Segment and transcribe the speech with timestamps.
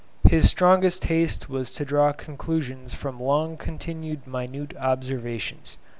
[0.27, 5.77] His strongest taste was to draw conclusions from long continued minute observations.